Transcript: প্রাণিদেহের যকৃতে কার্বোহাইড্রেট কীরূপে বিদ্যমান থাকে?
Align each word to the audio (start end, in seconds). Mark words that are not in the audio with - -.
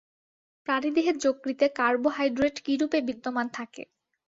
প্রাণিদেহের 0.67 1.15
যকৃতে 1.17 1.65
কার্বোহাইড্রেট 1.79 2.55
কীরূপে 2.65 2.99
বিদ্যমান 3.07 3.47
থাকে? 3.57 3.83